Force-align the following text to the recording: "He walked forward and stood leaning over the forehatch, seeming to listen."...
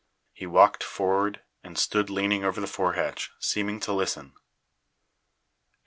"He 0.33 0.47
walked 0.47 0.83
forward 0.83 1.43
and 1.63 1.77
stood 1.77 2.09
leaning 2.09 2.43
over 2.43 2.59
the 2.59 2.65
forehatch, 2.65 3.29
seeming 3.37 3.79
to 3.81 3.93
listen."... 3.93 4.33